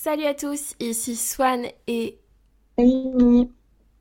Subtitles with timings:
[0.00, 2.20] Salut à tous, ici Swan et
[2.78, 3.50] Amy.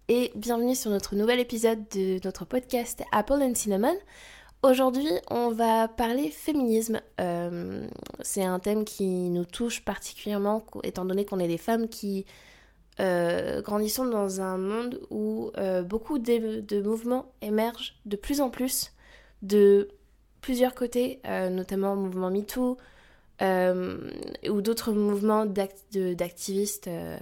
[0.08, 3.96] Et bienvenue sur notre nouvel épisode de notre podcast Apple and Cinnamon.
[4.62, 7.02] Aujourd'hui, on va parler féminisme.
[7.20, 7.88] Euh,
[8.22, 12.28] c'est un thème qui nous touche particulièrement, étant donné qu'on est des femmes qui
[13.00, 18.52] euh, grandissons dans un monde où euh, beaucoup de, de, mouvements émergent de plus en
[18.52, 18.92] plus
[19.42, 19.88] de
[20.42, 22.78] plusieurs côtés, notamment le mouvement MeToo,
[23.42, 27.18] ou d'autres mouvements d'activistes euh,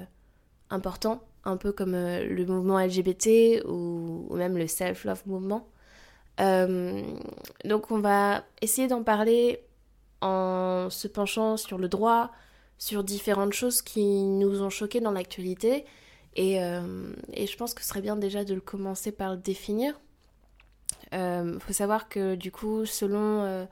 [0.69, 5.67] importants, un peu comme euh, le mouvement LGBT ou, même le self-love mouvement.
[6.37, 9.59] donc on va essayer d'en parler
[10.21, 12.31] en se penchant sur le droit,
[12.77, 15.85] sur différentes choses qui nous ont choqués dans l'actualité.
[16.37, 19.99] Et, je pense que ce serait bien déjà de le commencer par le définir.
[21.13, 23.67] Il faut savoir que du coup, selon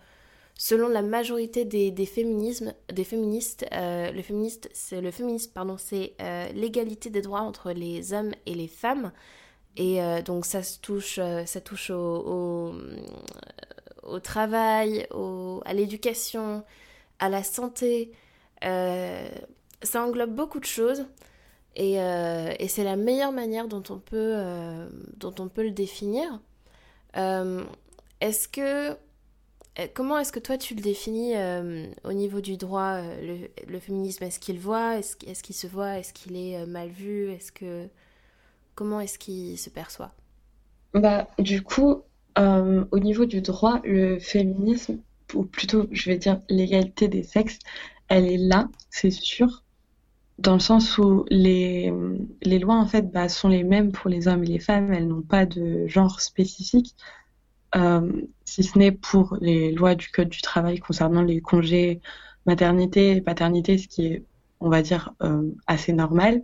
[0.65, 6.13] Selon la majorité des, féminismes, des féministes, euh, le féministe, c'est le féminisme, pardon, c'est
[6.21, 9.11] euh, l'égalité des droits entre les hommes et les femmes.
[9.75, 12.71] Et euh, donc ça touche, ça touche au,
[14.23, 15.05] travail,
[15.65, 16.63] à l'éducation,
[17.19, 18.13] à la santé.
[18.61, 19.27] ça
[19.95, 21.05] englobe beaucoup de choses.
[21.75, 21.95] Et,
[22.69, 24.37] c'est la meilleure manière dont on peut,
[25.17, 26.39] dont on peut le définir.
[27.13, 28.95] Est-ce que
[29.93, 34.23] comment est-ce que toi tu le définis euh, au niveau du droit, euh, le, féminisme?
[34.23, 34.97] Est-ce qu'il voit?
[34.97, 35.97] Est-ce qu'il se voit?
[35.99, 37.29] Est-ce qu'il est mal vu?
[37.31, 37.87] Est-ce que
[38.75, 40.11] comment est-ce qu'il se perçoit?
[40.93, 42.03] Bah du coup,
[42.37, 44.99] au niveau du droit, le féminisme,
[45.33, 47.59] ou plutôt je vais dire l'égalité des sexes,
[48.09, 49.63] elle est là, c'est sûr,
[50.39, 51.93] dans le sens où les,
[52.41, 55.07] les lois en fait bah, sont les mêmes pour les hommes et les femmes, elles
[55.07, 56.95] n'ont pas de genre spécifique.
[57.75, 58.11] Euh,
[58.45, 62.01] si ce n'est pour les lois du Code du travail concernant les congés
[62.45, 64.23] maternité et paternité, ce qui est,
[64.59, 66.41] on va dire, euh, assez normal.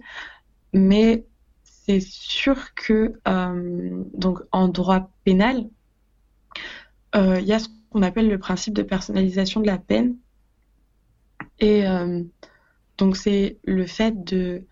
[0.74, 1.26] Mais
[1.64, 5.70] c'est sûr que, euh, donc, en droit pénal,
[7.16, 10.16] il y a ce qu'on appelle le principe de personnalisation de la peine.
[11.60, 11.84] Et
[12.98, 14.64] donc, c'est le fait de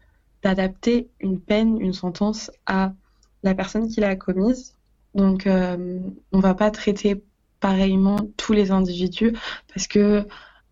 [0.43, 2.93] d'adapter une peine, une sentence à
[3.41, 4.76] la personne qui l'a commise
[5.13, 5.99] donc, euh,
[6.31, 7.23] on va pas traiter
[7.59, 9.33] pareillement tous les individus
[9.73, 10.27] parce que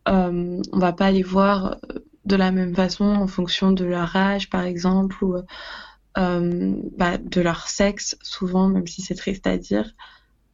[0.07, 1.78] euh, on va pas les voir
[2.25, 5.35] de la même façon en fonction de leur âge, par exemple, ou
[6.18, 9.91] euh, bah, de leur sexe, souvent, même si c'est triste à dire,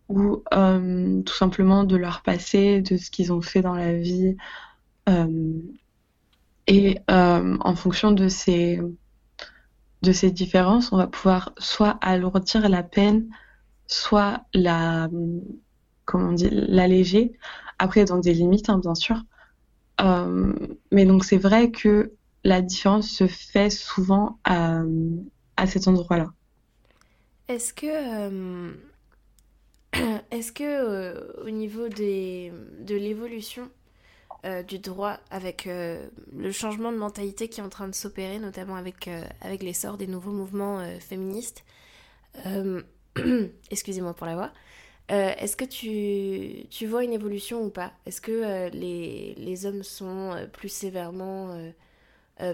[0.10, 4.36] ou euh, tout simplement de leur passé, de ce qu'ils ont fait dans la vie.
[6.68, 8.80] et en fonction de ces,
[10.02, 13.28] de ces différences, on va pouvoir soit alourdir la peine,
[13.92, 15.10] soit la
[16.06, 17.34] comment on dit l'alléger.
[17.80, 19.24] Après dans des limites hein, bien sûr.
[20.02, 20.54] Euh,
[20.92, 22.14] mais donc c'est vrai que
[22.44, 24.82] la différence se fait souvent à,
[25.58, 26.34] à cet endroit là
[27.48, 28.72] est-ce que euh,
[30.32, 33.70] est-ce que euh, au niveau des, de l'évolution
[34.68, 39.08] du droit avec le changement de mentalité qui est en train de s'opérer notamment avec
[39.42, 41.64] avec l'essor des nouveaux mouvements féministes
[43.72, 44.52] excusez-moi pour la voix,
[45.12, 47.92] euh, est-ce que tu, tu, vois une évolution ou pas?
[48.06, 51.50] Est-ce que euh, les, les, hommes sont euh, plus sévèrement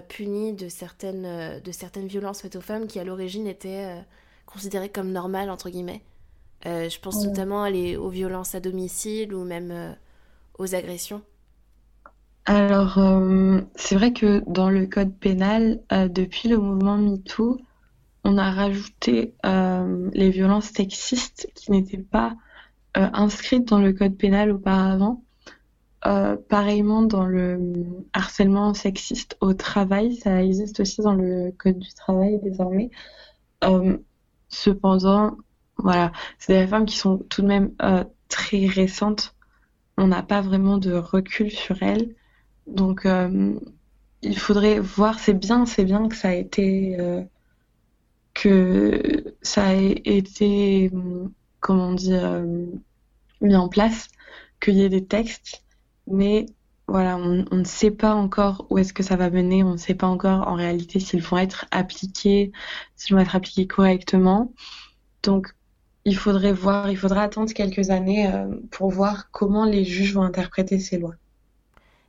[0.08, 4.04] punis de certaines, de certaines violences faites aux femmes qui à l'origine étaient
[4.44, 6.02] considérées comme normales, entre guillemets?
[6.64, 9.96] Je pense notamment aux violences à domicile ou même
[10.58, 11.22] aux agressions.
[12.44, 12.98] Alors,
[13.76, 17.58] c'est vrai que dans le code pénal, depuis le mouvement MeToo,
[18.28, 22.36] on a rajouté euh, les violences sexistes qui n'étaient pas
[22.98, 25.22] euh, inscrites dans le code pénal auparavant.
[26.04, 31.92] Euh, pareillement dans le harcèlement sexiste au travail, ça existe aussi dans le code du
[31.94, 32.90] travail désormais.
[34.50, 35.38] cependant,
[35.78, 37.72] voilà, c'est des réformes qui sont tout de même
[38.28, 39.34] très récentes.
[39.96, 42.14] On n'a pas vraiment de recul sur elles.
[42.66, 43.08] Donc,
[44.22, 46.96] il faudrait voir, c'est bien, c'est bien que ça a été
[48.40, 50.92] que ça ait été,
[51.60, 52.66] comment dire, euh,
[53.40, 54.08] mis en place,
[54.60, 55.64] qu'il y ait des textes,
[56.06, 56.46] mais
[56.86, 59.94] voilà, on, ne sait pas encore où est-ce que ça va mener, on ne sait
[59.94, 62.52] pas encore en réalité s'ils vont être appliqués,
[62.96, 64.52] s'ils vont être appliqués correctement.
[65.24, 65.48] Donc,
[66.04, 70.22] il faudrait voir, il faudra attendre quelques années euh, pour voir comment les juges vont
[70.22, 71.16] interpréter ces lois.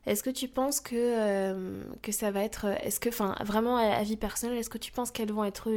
[0.06, 2.66] Est-ce que tu penses que, euh, que ça va être.
[2.82, 5.70] Est-ce que, enfin, vraiment à, vie personnelle, est-ce que tu penses qu'elles vont être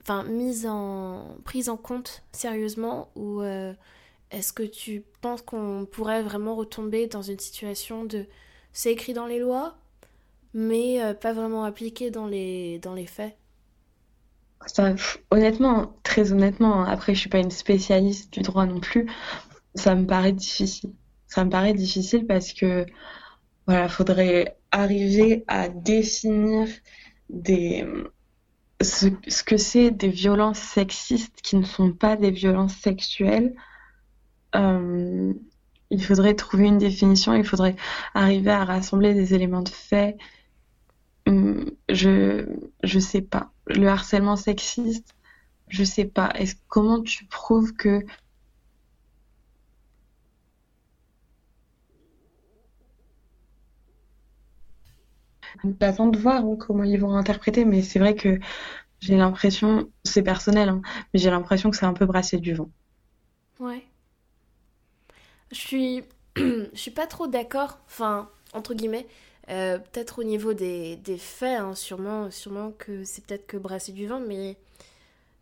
[0.00, 1.36] enfin, mises en.
[1.44, 3.74] prises en compte sérieusement ou euh,
[4.30, 8.26] est-ce que tu penses qu'on pourrait vraiment retomber dans une situation de
[8.72, 9.76] c'est écrit dans les lois,
[10.54, 13.36] mais euh, pas vraiment appliqué dans les, dans les faits?
[15.30, 19.10] Honnêtement, très honnêtement, hein, après je suis pas une spécialiste du droit non plus,
[19.74, 20.92] ça me paraît difficile.
[21.32, 22.84] Ça me paraît difficile parce que
[23.66, 26.68] voilà, faudrait arriver à définir
[27.30, 27.86] des
[28.82, 29.06] ce,
[29.42, 33.54] que c'est des violences sexistes qui ne sont pas des violences sexuelles.
[34.56, 35.32] Euh,
[35.88, 37.76] il faudrait trouver une définition, il faudrait
[38.12, 40.18] arriver à rassembler des éléments de fait.
[41.26, 42.44] Hum, je
[42.82, 43.52] je sais pas.
[43.68, 45.14] Le harcèlement sexiste,
[45.68, 46.30] je sais pas.
[46.68, 48.04] Comment tu prouves que
[55.80, 58.38] J'attends de voir hein, comment ils vont interpréter, mais c'est vrai que
[59.00, 60.82] j'ai l'impression, c'est personnel, hein,
[61.12, 62.70] mais j'ai l'impression que c'est un peu brassé du vent.
[63.60, 63.84] Ouais.
[65.50, 66.02] Je suis,
[66.36, 69.06] je suis pas trop d'accord, enfin, entre guillemets,
[69.50, 73.92] euh, peut-être au niveau des, des faits, hein, sûrement, sûrement que c'est peut-être que brasser
[73.92, 74.56] du vent, mais,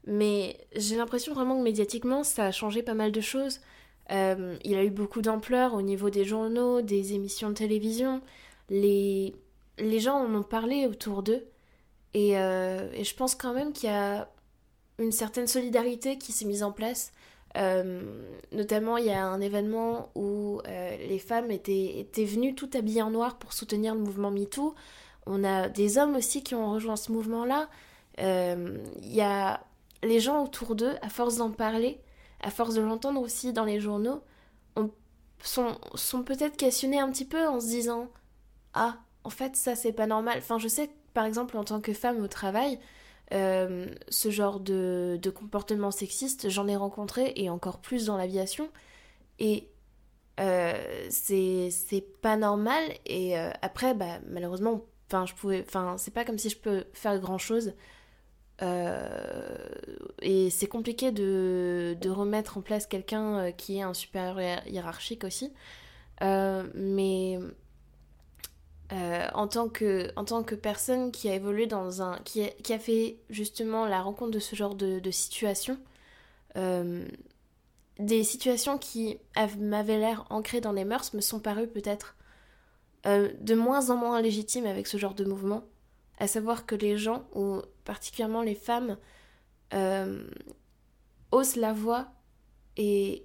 [0.07, 3.61] mais j'ai l'impression vraiment que médiatiquement, ça a changé pas mal de choses.
[4.11, 8.23] Euh, il a eu beaucoup d'ampleur au niveau des journaux, des émissions de télévision.
[8.71, 9.35] Les,
[9.78, 11.46] les gens en ont parlé autour d'eux.
[12.14, 14.28] Et, euh, et je pense quand même qu'il y a
[14.99, 17.12] une certaine solidarité qui s'est mise en place.
[17.56, 18.02] Euh,
[18.52, 23.02] notamment, il y a un événement où euh, les femmes étaient, étaient venues tout habillées
[23.02, 24.75] en noir pour soutenir le mouvement MeToo.
[25.26, 27.69] On a des hommes aussi qui ont rejoint ce mouvement-là.
[28.19, 29.61] Il y a
[30.02, 32.00] les gens autour d'eux, à force d'en parler,
[32.43, 34.23] à force de l'entendre aussi dans les journaux,
[34.76, 34.90] on,
[35.43, 38.08] sont, sont peut-être questionnés un petit peu en se disant
[38.75, 40.38] Ah, en fait, ça c'est pas normal.
[40.38, 42.78] Enfin, je sais, par exemple, en tant que femme au travail,
[43.32, 48.69] euh, ce genre de, de comportement sexiste, j'en ai rencontré et encore plus dans l'aviation.
[49.38, 49.69] Et
[50.40, 52.82] euh, c'est pas normal.
[53.06, 55.62] Et euh, après, bah, malheureusement, enfin, je
[55.99, 57.75] c'est pas comme si je peux faire grand chose.
[58.62, 59.69] Euh,
[60.20, 65.52] et c'est compliqué de, de, remettre en place quelqu'un qui est un supérieur hiérarchique aussi.
[66.20, 67.38] Mais
[68.92, 72.19] euh, en, tant que, en tant que personne qui a évolué dans un.
[72.25, 75.78] qui a, fait justement la rencontre de ce genre de, de situation,
[76.56, 77.06] euh,
[78.00, 79.19] des situations qui
[79.58, 82.16] m'avaient l'air ancrées dans les mœurs me sont parues peut-être
[83.06, 85.62] euh, de moins en moins légitimes avec ce genre de mouvement.
[86.19, 88.96] À savoir que les gens, ou particulièrement les femmes,
[91.31, 92.08] osent la voix
[92.76, 93.25] et,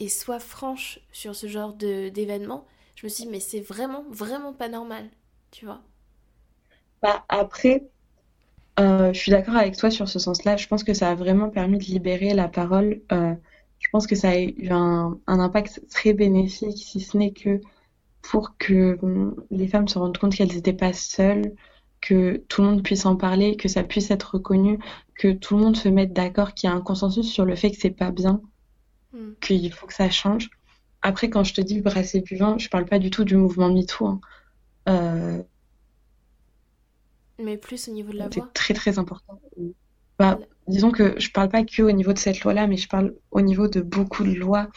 [0.00, 2.66] et soient franches sur ce genre d'événements
[3.06, 5.10] me suis dit, mais c'est vraiment, vraiment pas normal,
[5.50, 5.82] tu vois.
[7.02, 7.88] Bah, après,
[8.80, 10.56] euh, je suis d'accord avec toi sur ce sens-là.
[10.56, 13.02] Je pense que ça a vraiment permis de libérer la parole.
[13.12, 13.34] Euh,
[13.80, 17.60] je pense que ça a eu un, un impact très bénéfique, si ce n'est que
[18.22, 21.54] pour que bon, les femmes se rendent compte qu'elles n'étaient pas seules,
[22.00, 24.78] que tout le monde puisse en parler, que ça puisse être reconnu,
[25.16, 27.70] que tout le monde se mette d'accord, qu'il y a un consensus sur le fait
[27.72, 28.42] que c'est pas bien,
[29.14, 29.36] Mm.
[29.40, 30.50] qu'il faut que ça change.
[31.06, 33.70] Après, quand je te dis brasser du vent, je parle pas du tout du mouvement
[33.70, 34.06] MeToo.
[34.06, 34.20] Hein.
[34.88, 35.42] Euh,
[37.38, 38.50] Mais plus au niveau de la c'est voix.
[38.54, 39.40] très très important.
[40.18, 40.38] Bah,
[40.68, 43.40] disons que je parle pas que au niveau de cette loi-là, mais je parle au
[43.42, 44.68] niveau de beaucoup de lois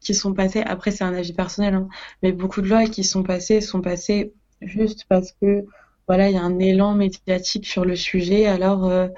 [0.00, 0.62] qui sont passées.
[0.62, 1.88] Après, c'est un avis personnel, hein,
[2.22, 5.64] mais beaucoup de lois qui sont passées sont passées juste parce que
[6.08, 8.46] voilà, il y a un élan médiatique sur le sujet.
[8.46, 9.08] Alors, euh,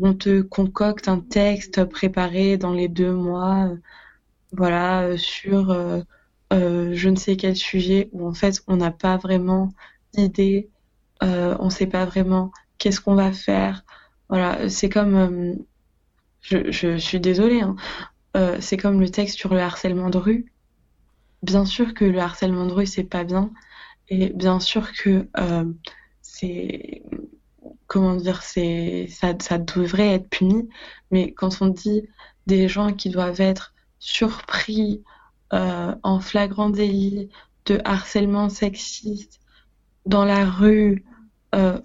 [0.00, 3.76] on te concocte un texte préparé dans les deux mois, euh,
[4.52, 6.00] voilà, euh, sur euh,
[6.52, 9.72] euh, je ne sais quel sujet où en fait on n'a pas vraiment
[10.14, 10.68] d'idée,
[11.22, 13.84] on sait pas vraiment qu'est-ce qu'on va faire.
[14.28, 15.54] Voilà, c'est comme, euh,
[16.40, 17.76] je, je suis désolée, hein,
[18.36, 20.52] euh, c'est comme le texte sur le harcèlement de rue.
[21.42, 23.50] Bien sûr que le harcèlement de rue c'est pas bien,
[24.08, 25.64] et bien sûr que euh,
[26.22, 27.02] c'est,
[27.86, 30.68] comment dire, c'est, ça, ça devrait être puni,
[31.10, 32.08] mais quand on dit
[32.46, 35.04] des gens qui doivent être surpris
[35.54, 37.30] euh, en flagrant délit
[37.66, 39.40] de harcèlement sexiste
[40.06, 41.04] dans la rue,
[41.54, 41.80] euh,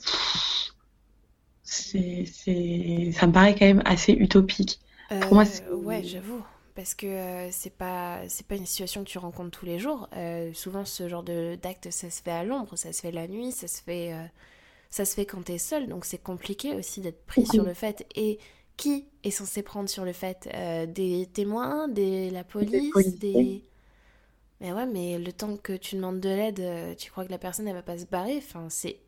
[1.63, 4.79] c'est, c'est, ça me paraît quand même assez utopique.
[5.19, 6.43] Pour moi, c'est, Euh, ouais, j'avoue.
[6.75, 10.10] Parce que euh, c'est pas c'est pas une situation que tu rencontres tous les jours.
[10.15, 13.27] Euh, souvent, ce genre de d'acte, ça se fait à l'ombre, ça se fait la
[13.27, 14.25] nuit, ça se fait euh,
[14.91, 15.88] ça se fait quand t'es seul.
[15.89, 18.07] Donc c'est compliqué aussi d'être pris sur le fait.
[18.15, 18.39] Et
[18.77, 20.50] qui est censé prendre sur le fait?
[20.53, 23.63] Euh, des témoins, des la police, des
[24.62, 27.38] Mais ouais, mais le temps que tu demandes de l'aide, euh, tu crois que la
[27.38, 28.38] personne elle va pas se barrer?
[28.38, 29.00] Enfin, c'est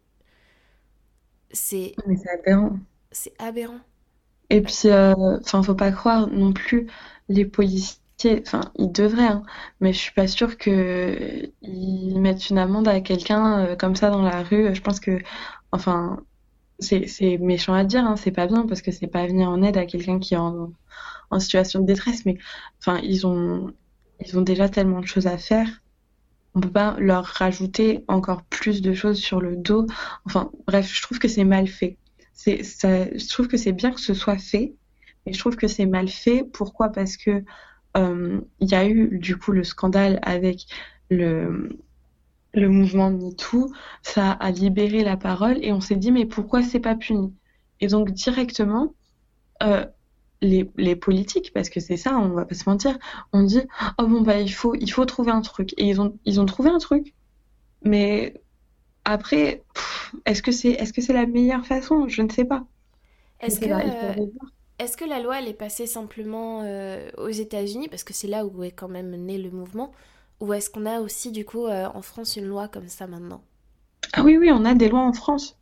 [1.52, 2.80] c'est Mais c'est aberrant.
[3.12, 3.82] c'est aberrant.
[4.50, 6.88] Et puis, euh, enfin, faut pas croire non plus
[7.30, 8.00] les policiers.
[8.46, 9.44] enfin, ils devraient, hein,
[9.82, 14.10] mais je suis pas sûre que ils mettent une amende à quelqu'un euh, comme ça
[14.10, 14.74] dans la rue.
[14.74, 15.20] Je pense que,
[15.72, 16.20] enfin,
[16.80, 19.78] c'est méchant à dire, hein, c'est pas bien parce que c'est pas venir en aide
[19.78, 20.72] à quelqu'un qui est en,
[21.32, 22.38] en situation de détresse, mais
[22.80, 23.74] enfin, ils ont
[24.20, 25.68] ils ont déjà tellement de choses à faire.
[26.56, 29.86] On peut pas leur rajouter encore plus de choses sur le dos.
[30.26, 31.98] Enfin, bref, je trouve que c'est mal fait.
[32.34, 34.74] C'est je trouve que c'est bien que ce soit fait,
[35.26, 36.44] mais je trouve que c'est mal fait.
[36.44, 36.90] Pourquoi?
[36.90, 37.44] Parce que
[37.96, 40.66] euh, il y a eu du coup le scandale avec
[41.10, 41.78] le,
[42.60, 43.72] le mouvement MeToo,
[44.02, 47.34] ça a libéré la parole et on s'est dit mais pourquoi c'est pas puni?
[47.80, 48.94] Et donc directement,
[49.64, 49.86] euh,
[50.42, 52.98] les, les, politiques, parce que c'est ça, on va pas se mentir,
[53.34, 53.62] on dit
[54.00, 55.74] oh bon bah il faut il faut trouver un truc.
[55.78, 57.14] Et ils ont ils ont trouvé un truc,
[57.84, 58.34] mais
[59.06, 59.64] après
[60.26, 62.08] est-ce que c'est est-ce que c'est la meilleure façon?
[62.08, 62.66] Je ne sais pas.
[63.40, 63.68] Est-ce que
[64.80, 68.46] est-ce que la loi, elle est passée simplement euh, aux États-Unis, parce que c'est là
[68.46, 69.92] où est quand même né le mouvement,
[70.40, 73.42] ou est-ce qu'on a aussi, du coup, euh, en France, une loi comme ça maintenant?
[74.14, 75.58] Ah oui, oui, on a des lois en France.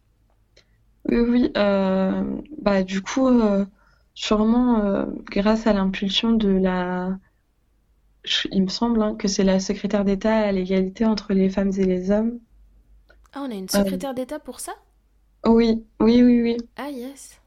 [1.10, 1.52] Oui, oui.
[1.58, 2.24] Euh,
[2.62, 3.30] bah, du coup,
[4.14, 7.18] sûrement grâce à l'impulsion de la...
[8.52, 11.86] Il me semble hein, que c'est la secrétaire d'État à l'égalité entre les femmes et
[11.86, 12.40] les hommes.
[13.34, 14.74] Ah, on a une secrétaire d'État pour ça?
[15.46, 16.58] Oui, oui, oui, oui.
[16.76, 17.40] Ah, yes.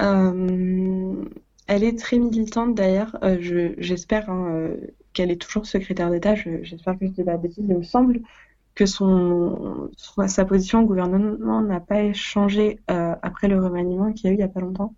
[0.00, 1.24] Euh,
[1.66, 3.16] elle est très militante d'ailleurs.
[3.22, 4.76] Euh, j'espère hein, euh,
[5.12, 6.34] qu'elle est toujours secrétaire d'État.
[6.34, 7.64] J'espère que je dis pas de bêtises.
[7.68, 8.20] Il me semble
[8.74, 9.90] que son,
[10.28, 14.40] sa position au gouvernement n'a pas changé après le remaniement qu'il y a eu il
[14.40, 14.94] y a pas longtemps.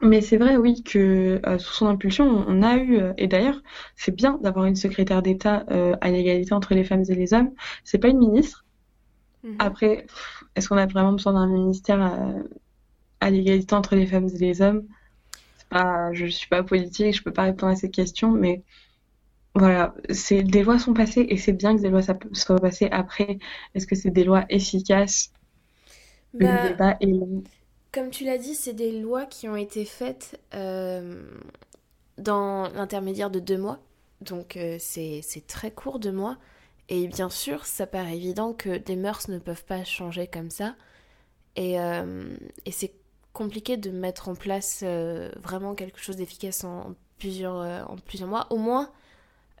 [0.00, 3.60] mais c'est vrai, oui, que sous son impulsion, on a eu, et d'ailleurs,
[3.96, 5.64] c'est bien d'avoir une secrétaire d'État
[6.00, 7.50] à l'égalité entre les femmes et les hommes.
[7.84, 8.64] C'est pas une ministre.
[9.42, 9.56] Mhm.
[9.58, 10.06] Après,
[10.54, 12.00] est-ce qu'on a vraiment besoin d'un ministère
[13.20, 14.86] à, l'égalité entre les femmes et les hommes?
[15.70, 18.62] Pas, Je suis pas politique, je peux pas répondre à cette question, mais
[19.54, 22.88] voilà, c'est des lois sont passées et c'est bien que des lois soient passées.
[22.92, 23.38] Après,
[23.74, 25.32] est-ce que c'est des lois efficaces?
[26.34, 27.42] Le bah, débat est long.
[27.92, 31.24] Comme tu l'as dit, c'est des lois qui ont été faites euh,
[32.18, 33.80] dans l'intermédiaire de deux mois.
[34.20, 36.38] Donc euh, c'est très court, deux mois.
[36.88, 40.76] Et bien sûr, ça paraît évident que des mœurs ne peuvent pas changer comme ça.
[41.56, 42.36] Et, euh,
[42.66, 42.92] et c'est
[43.32, 48.28] compliqué de mettre en place euh, vraiment quelque chose d'efficace en, plusieurs, euh, en plusieurs
[48.28, 48.46] mois.
[48.50, 48.90] Au moins,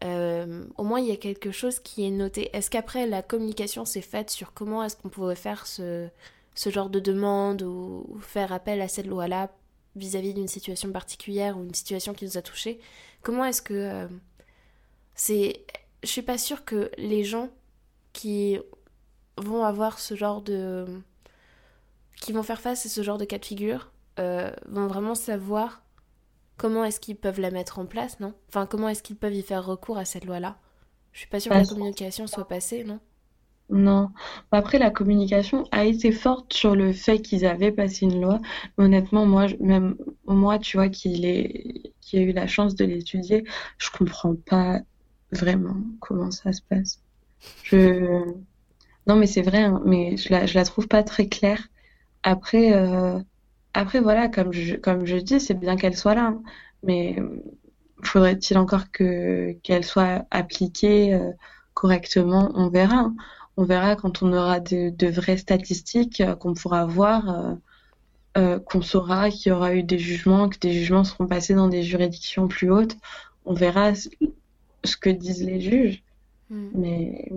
[0.02, 2.48] au moins, il y a quelque chose qui est noté.
[2.56, 6.08] Est-ce qu'après, la communication s'est faite sur comment est-ce qu'on pouvait faire ce,
[6.54, 9.50] ce genre de demande ou, ou faire appel à cette loi-là
[9.96, 12.80] vis-à-vis d'une situation particulière ou une situation qui nous a touchés?
[13.22, 14.08] Comment est-ce que
[15.14, 15.66] c'est
[16.02, 17.50] je suis pas sûre que les gens
[18.12, 18.58] qui
[19.36, 20.86] vont avoir ce genre de.
[22.20, 25.82] Qui vont faire face à ce genre de cas de figure euh, vont vraiment savoir
[26.56, 28.34] comment est-ce qu'ils peuvent la mettre en place, non?
[28.48, 30.58] Enfin, comment est-ce qu'ils peuvent y faire recours à cette loi-là?
[31.12, 33.00] Je suis pas sûre que la communication soit passée, non?
[33.70, 34.10] Non.
[34.50, 38.40] Après, la communication a été forte sur le fait qu'ils avaient passé une loi.
[38.78, 39.96] honnêtement, moi, même
[40.26, 43.44] moi, tu vois, qui, est, qui a eu la chance de l'étudier,
[43.78, 44.80] je comprends pas
[45.32, 47.00] vraiment comment ça se passe.
[47.62, 48.24] Je...
[49.06, 51.68] Non, mais c'est vrai, hein, mais je la, je la trouve pas très claire.
[52.22, 53.18] Après, euh...
[53.74, 56.42] après voilà, comme je, comme je dis, c'est bien qu'elle soit là, hein,
[56.82, 57.16] mais
[58.02, 61.30] faudrait-il encore que qu'elle soit appliquée euh,
[61.74, 62.50] correctement?
[62.54, 62.96] On verra.
[62.96, 63.14] Hein.
[63.56, 67.28] On verra quand on aura de, de vraies statistiques euh, qu'on pourra voir.
[67.30, 67.54] Euh,
[68.38, 71.66] euh, qu'on saura qu'il y aura eu des jugements, que des jugements seront passés dans
[71.68, 72.96] des juridictions plus hautes.
[73.44, 76.04] On verra ce que disent les juges.
[76.48, 76.68] Hmm.
[76.74, 77.28] Mais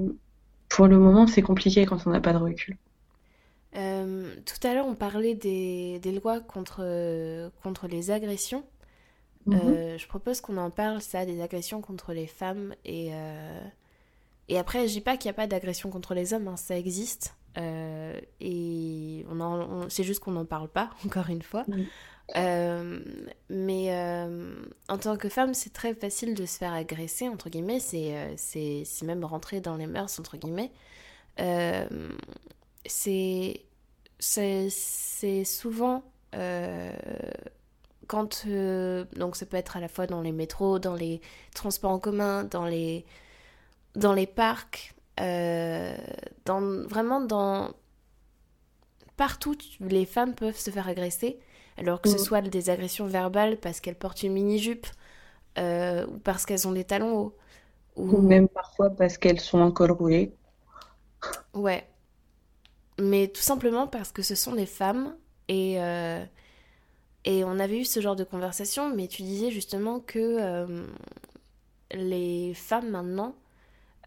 [0.69, 2.77] pour le moment, c'est compliqué quand on n'a pas de recul.
[4.03, 8.63] Euh, tout à l'heure, on parlait des, des lois contre, contre les agressions.
[9.45, 9.59] Mhm.
[9.59, 12.73] Euh, je propose qu'on en parle, ça, des agressions contre les femmes.
[12.85, 13.61] Et, euh,
[14.49, 16.77] et après, je dis pas qu'il n'y a pas d'agression contre les hommes, hein, ça
[16.77, 17.35] existe.
[17.57, 21.65] et on, on c'est juste qu'on n'en parle pas, encore une fois.
[22.35, 22.99] Euh,
[23.49, 24.55] mais euh,
[24.87, 27.79] en tant que femme, c'est très facile de se faire agresser, entre guillemets.
[27.79, 30.71] C'est, euh, c'est, c'est même rentrer dans les mœurs, entre guillemets.
[32.85, 33.61] c'est,
[34.23, 36.03] c'est, souvent
[38.07, 38.45] quand.
[39.15, 41.21] donc, ça peut être à la fois dans les métros, dans les
[41.53, 43.05] transports en commun, dans les,
[43.95, 47.71] dans les parcs, dans, vraiment dans.
[49.15, 51.39] Partout, les femmes peuvent se faire agresser
[51.77, 52.19] alors que ce mm.
[52.19, 54.87] soit des agressions verbales parce qu'elles portent une mini-jupe
[55.57, 57.35] euh, ou parce qu'elles ont des talons hauts.
[57.95, 58.21] Ou...
[58.21, 60.33] même parfois parce qu'elles sont en col roulé.
[61.53, 61.87] Ouais.
[62.99, 65.15] Mais tout simplement parce que ce sont des femmes
[65.47, 66.23] et, euh,
[67.25, 70.85] Et on avait eu ce genre de conversation, mais tu disais justement que euh,
[71.91, 73.35] les femmes maintenant,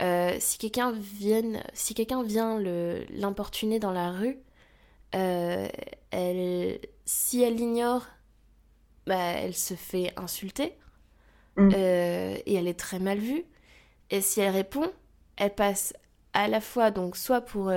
[0.02, 4.38] euh, si quelqu'un vient, si quelqu'un vient l'importuner dans la rue,
[5.12, 8.06] elle, si elle l'ignore,
[9.06, 10.76] bah, elle se fait insulter
[11.56, 11.70] mm.
[11.72, 13.44] et elle est très mal vue.
[14.10, 14.92] Et si elle répond,
[15.36, 15.94] elle passe
[16.34, 17.72] à la fois donc soit pour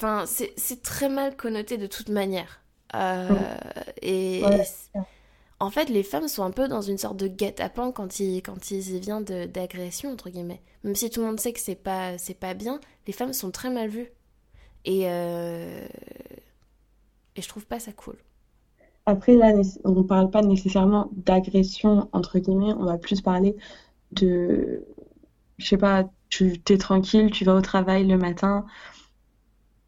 [0.00, 2.60] Enfin, c'est très mal connoté de toute manière.
[2.94, 3.28] Euh,
[4.00, 4.44] et,
[5.58, 8.70] en fait, les femmes sont un peu dans une sorte de guet-apens quand il, quand
[8.70, 10.62] il vient d'agression, entre guillemets.
[10.84, 12.78] Même si tout le monde sait que c'est pas, pas bien,
[13.08, 14.12] les femmes sont très mal vues.
[14.84, 15.84] Et, euh,
[17.34, 18.18] et je trouve pas ça cool.
[19.04, 19.52] Après, là,
[19.82, 23.56] on ne parle pas nécessairement d'agression, entre guillemets, on va plus parler
[24.12, 24.84] de.
[25.56, 28.64] Je sais pas, tu es tranquille, tu vas au travail le matin,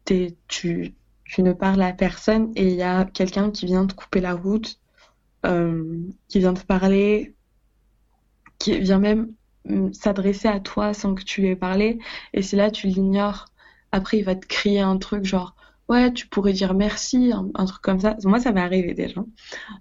[0.05, 0.93] tu,
[1.31, 4.33] tu ne parles à personne et il y a quelqu'un qui vient te couper la
[4.33, 4.79] route,
[5.45, 7.33] euh, qui vient te parler,
[8.59, 9.31] qui vient même
[9.65, 11.99] mm, s'adresser à toi sans que tu lui aies parlé.
[12.33, 13.45] Et si là tu l'ignores,
[13.91, 15.55] après il va te crier un truc genre
[15.89, 18.17] ouais tu pourrais dire merci, un, truc comme ça.
[18.23, 19.21] Moi ça m'est arrivé déjà.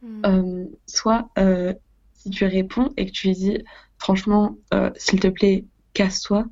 [0.02, 0.22] Mm.
[0.26, 1.74] Euh, soit euh,
[2.14, 3.58] si tu réponds et que tu lui dis
[3.98, 4.56] franchement
[4.96, 6.46] s'il te plaît casse-toi,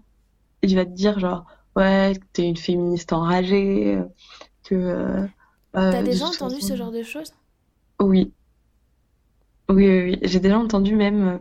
[0.63, 1.47] il va te dire genre
[1.79, 4.05] ouais, que t'es une féministe enragée, euh,
[4.65, 4.75] que.
[4.75, 5.27] Euh,
[5.73, 7.33] T'as déjà entendu ce genre de choses?
[8.01, 8.33] Oui.
[9.69, 10.19] Oui, oui, oui.
[10.23, 11.41] J'ai déjà entendu même.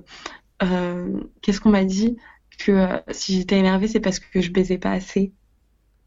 [0.64, 2.18] Euh, qu'est-ce qu'on m'a dit?
[2.60, 5.32] Que si j'étais énervée, c'est parce que je baisais pas assez.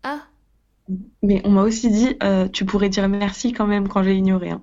[0.02, 0.22] Ah
[1.22, 2.16] Mais on m'a aussi dit
[2.52, 4.50] Tu pourrais dire merci quand même quand j'ai ignoré.
[4.50, 4.62] Hein.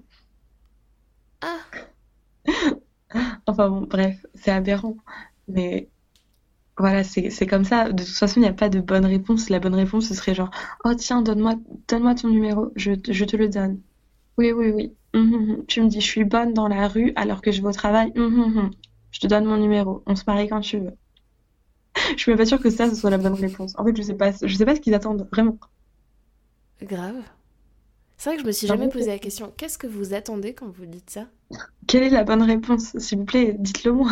[1.42, 1.60] Ah
[3.48, 4.98] Enfin bon, bref, c'est aberrant.
[5.48, 5.90] Mais
[6.78, 7.92] voilà, c'est comme ça.
[7.92, 9.50] De toute façon, il n'y a pas de bonne réponse.
[9.50, 10.52] La bonne réponse, ce serait genre,
[10.86, 11.56] oh tiens, donne-moi
[11.88, 13.82] donne-moi ton numéro, je, je te le donne.
[14.38, 14.96] Oui, oui, oui.
[15.14, 15.66] Hum, hum, hum.
[15.68, 18.14] Tu me dis, je suis bonne dans la rue alors que je vais au travail.
[19.12, 20.04] Je te donne mon numéro.
[20.06, 20.94] On se marie quand tu veux.
[22.16, 23.74] je suis même pas sûre que ça, ce soit la bonne réponse.
[23.78, 25.58] En fait, je sais pas, je sais pas ce qu'ils attendent vraiment.
[26.82, 27.24] Grave.
[28.18, 29.54] C'est vrai que je me suis jamais posé la question.
[29.58, 31.28] Qu'est-ce que vous attendez quand vous dites ça?
[31.88, 32.98] Quelle est la bonne réponse?
[32.98, 34.12] S'il vous plaît, dites-le moi.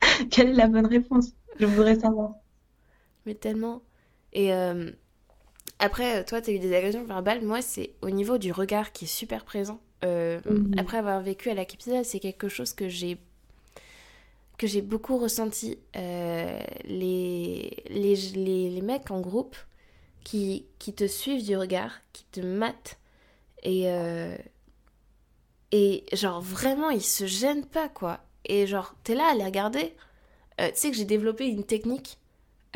[0.30, 1.32] Quelle est la bonne réponse?
[1.58, 2.34] Je voudrais savoir.
[3.26, 3.82] Mais tellement.
[4.32, 4.90] Et euh,
[5.78, 7.44] après, toi, tu as eu des agressions verbales.
[7.44, 9.80] Moi, c'est au niveau du regard qui est super présent.
[10.04, 10.74] Euh, mhm.
[10.78, 13.18] Après avoir vécu à la Kipsa, c'est quelque chose que j'ai
[14.56, 15.78] que j'ai beaucoup ressenti.
[15.96, 19.56] Euh, les, les, les, les, mecs en groupe
[20.24, 22.98] qui, qui te suivent du regard, qui te matent.
[23.62, 23.86] Et,
[25.70, 28.18] et genre, vraiment, ils se gênent pas, quoi.
[28.46, 29.94] Et genre, t'es là à les regarder
[30.60, 32.18] euh, tu sais que j'ai développé une technique.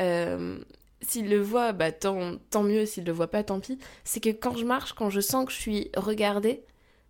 [0.01, 0.59] Euh,
[1.01, 2.85] s'il le voit, bah, tant, tant mieux.
[2.85, 3.79] S'il le voit pas, tant pis.
[4.03, 6.63] C'est que quand je marche, quand je sens que je suis regardée,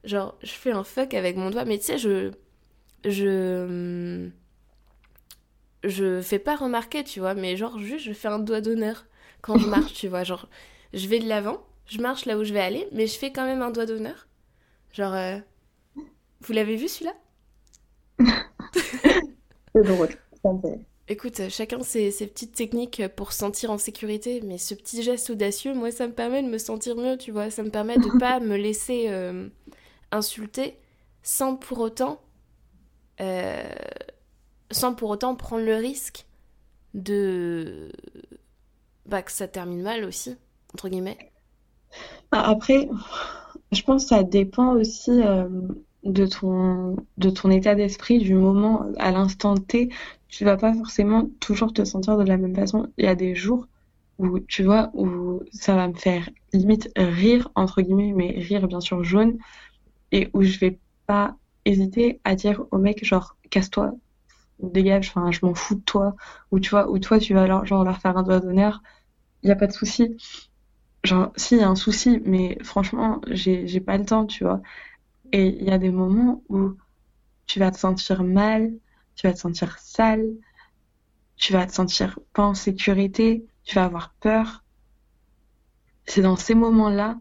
[0.04, 1.66] genre, je fais un fuck avec mon doigt.
[1.66, 2.32] Mais tu sais, je.
[3.06, 4.30] Je.
[5.84, 7.34] Je fais pas remarquer, tu vois.
[7.34, 9.06] Mais genre, juste, je fais un doigt d'honneur
[9.42, 10.24] quand je marche, tu vois.
[10.24, 10.48] Genre,
[10.94, 13.46] je vais de l'avant, je marche là où je vais aller, mais je fais quand
[13.46, 14.28] même un doigt d'honneur.
[14.94, 15.14] Genre.
[15.14, 15.38] Euh,
[16.42, 17.16] vous l'avez vu celui-là?
[19.76, 20.10] C'est drôle.
[21.10, 25.30] Écoute, chacun ses, ses, petites techniques pour se sentir en sécurité, mais ce petit geste
[25.30, 27.50] audacieux, moi, ça me permet de me sentir mieux, tu vois.
[27.50, 29.50] Ça me permet de pas me laisser euh,
[30.12, 30.78] insulter
[31.22, 32.22] sans pour autant,
[33.20, 33.64] euh,
[34.72, 36.26] sans pour autant prendre le risque
[36.94, 37.92] de
[39.06, 40.38] bah, que ça termine mal aussi,
[40.74, 41.18] entre guillemets.
[42.32, 42.88] Bah, après,
[43.74, 45.12] je pense que ça dépend aussi.
[45.12, 45.48] Euh,
[46.04, 49.90] de ton, de ton état d'esprit, du moment à l'instant T,
[50.34, 52.92] tu vas pas forcément toujours te sentir de la même façon.
[52.98, 53.68] Il y a des jours
[54.18, 58.80] où, tu vois, où ça va me faire limite rire, entre guillemets, mais rire bien
[58.80, 59.38] sûr jaune,
[60.12, 63.94] et où je vais pas hésiter à dire au mec, genre, casse-toi,
[64.60, 66.16] dégage, enfin, je m'en fous de toi,
[66.52, 68.82] ou tu vois, ou toi, tu vas leur, genre, leur faire un doigt d'honneur,
[69.44, 70.18] il y a pas de souci.
[71.04, 74.62] Genre, si, il y a un souci, mais franchement, j'ai pas le temps, tu vois.
[75.34, 76.74] Et il y a des moments où
[77.48, 78.74] tu vas te sentir mal,
[79.16, 80.34] tu vas te sentir sale,
[81.36, 84.64] tu vas te sentir pas en sécurité, tu vas avoir peur.
[86.06, 87.20] C'est dans ces moments-là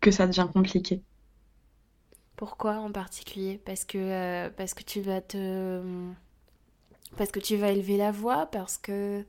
[0.00, 1.02] que ça devient compliqué.
[2.36, 3.60] Pourquoi en particulier?
[3.64, 5.82] Parce que euh, parce que tu vas te
[7.16, 9.24] parce que tu vas élever la voix, parce que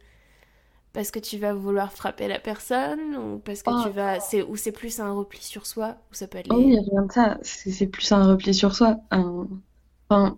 [0.93, 3.93] parce que tu vas vouloir frapper la personne ou parce que tu oh.
[3.93, 6.77] vas c'est ou c'est plus un repli sur soi ou ça peut être oh oui
[6.79, 10.37] rien de ça c'est plus un repli sur soi enfin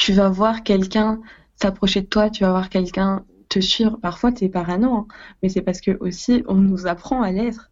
[0.00, 1.22] tu vas voir quelqu'un
[1.62, 5.08] s'approcher de toi tu vas voir quelqu'un te suivre parfois tu es parano hein,
[5.42, 7.70] mais c'est parce que aussi on nous apprend à l'être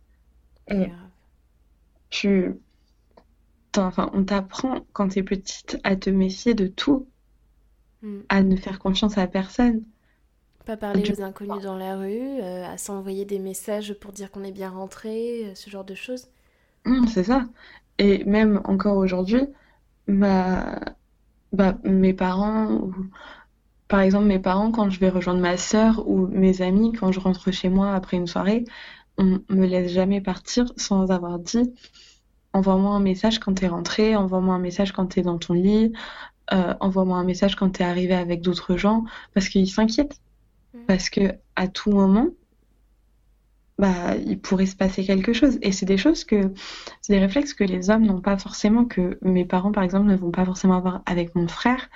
[0.69, 0.93] et
[2.11, 2.61] tu
[3.79, 7.09] enfin, on t'apprend quand t'es petite à te méfier de tout,
[8.03, 8.25] Mm.
[8.31, 9.85] à ne faire confiance à personne.
[10.65, 14.31] Pas parler Du aux inconnus dans la rue, euh, à s'envoyer des messages pour dire
[14.31, 16.29] qu'on est bien rentré, euh, ce genre de choses.
[16.87, 17.49] Hum, c'est ça.
[17.99, 19.43] Et même encore aujourd'hui,
[20.07, 20.81] ma...
[21.53, 22.95] bah, mes parents, ou...
[23.89, 27.21] par exemple mes parents, quand je vais rejoindre ma sœur ou mes amis, quand je
[27.21, 28.65] rentre chez moi après une soirée,
[29.17, 31.75] on me laisse jamais partir sans avoir dit,
[32.53, 35.93] envoie-moi un message quand t'es rentré, envoie-moi un message quand t'es dans ton lit,
[36.53, 40.21] euh, envoie-moi un message quand t'es arrivé avec d'autres gens, parce qu'ils s'inquiètent.
[40.75, 40.79] Mm.
[40.87, 42.29] Parce que à tout moment,
[43.79, 45.59] bah, il pourrait se passer quelque chose.
[45.63, 46.53] Et c'est des choses que,
[47.03, 50.17] c'est des réflexes que les hommes n'ont pas forcément, que mes parents, par exemple, ne
[50.17, 51.89] vont pas forcément avoir avec mon frère,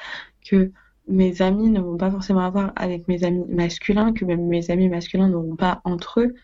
[0.46, 0.72] que
[1.08, 4.88] mes amis ne vont pas forcément avoir avec mes amis masculins, que même mes amis
[4.88, 6.34] masculins n'auront pas entre eux,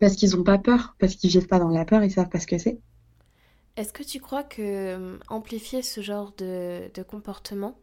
[0.00, 2.40] parce qu'ils n'ont pas peur, parce qu'ils vivent pas dans la peur, ils savent pas
[2.40, 2.78] ce que c'est.
[3.76, 7.78] Est-ce que tu crois que euh, amplifier ce genre de, de comportement,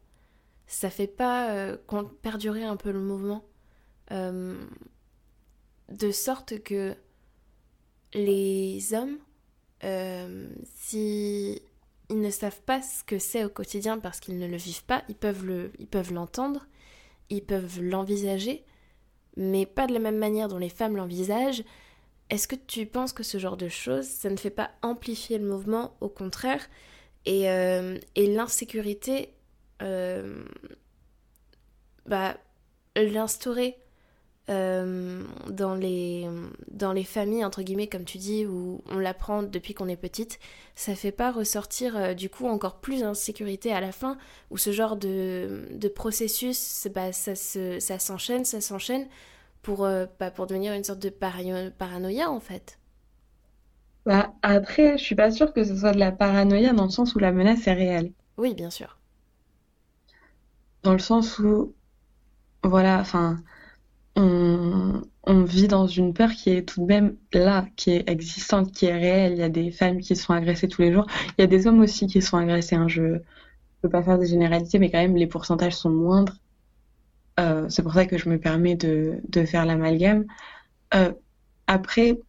[0.68, 1.78] ça fait pas euh,
[2.22, 3.46] perdurer un peu le mouvement
[4.12, 4.56] Euh,
[5.92, 6.96] de sorte que
[8.14, 9.18] les hommes,
[9.84, 11.62] euh, si
[12.10, 15.04] ils ne savent pas ce que c'est au quotidien parce qu'ils ne le vivent pas,
[15.10, 16.66] ils peuvent le, ils peuvent l'entendre,
[17.30, 18.64] ils peuvent l'envisager,
[19.38, 21.64] mais pas de la même manière dont les femmes l'envisagent.
[22.30, 25.48] Est-ce que tu penses que ce genre de choses, ça ne fait pas amplifier le
[25.48, 26.68] mouvement, au contraire,
[27.26, 29.34] et, euh, et l'insécurité,
[29.82, 30.44] euh,
[32.06, 32.38] bah,
[32.96, 33.78] l'instaurer
[34.50, 36.28] euh, dans les,
[36.72, 40.40] dans les familles, entre guillemets, comme tu dis, où on l'apprend depuis qu'on est petite,
[40.76, 44.18] ça fait pas ressortir euh, du coup encore plus d'insécurité à la fin,
[44.52, 49.08] où ce genre de, de processus, bah, ça se, ça s'enchaîne, ça s'enchaîne
[49.64, 52.80] pour, euh, bah, pour devenir une sorte de parano- paranoïa en fait.
[54.06, 57.16] Bah, après, je suis pas sûre que ce soit de la paranoïa dans le sens
[57.16, 58.12] où la menace est réelle.
[58.38, 58.98] Oui, bien sûr.
[60.84, 61.74] Dans le sens où,
[62.64, 63.44] voilà, enfin,
[64.16, 68.86] on, vit dans une peur qui est tout de même là, qui est existante, qui
[68.86, 69.34] est réelle.
[69.34, 71.08] Il y a des femmes qui sont agressées tous les jours.
[71.38, 72.88] Il y a des hommes aussi qui sont agressés, hein.
[72.88, 73.20] Je ne
[73.84, 76.36] veux pas faire des généralités, mais quand même, les pourcentages sont moindres.
[77.40, 80.26] Euh, c'est pour ça que je me permets de, faire l'amalgame.
[80.94, 81.14] Euh,
[81.68, 82.20] après,